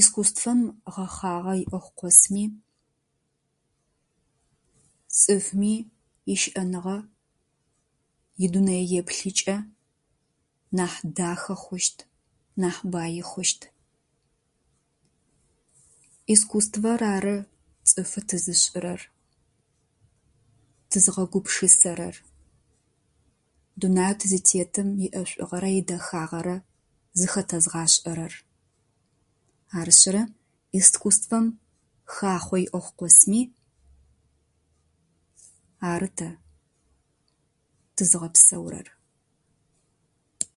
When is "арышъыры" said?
29.78-30.22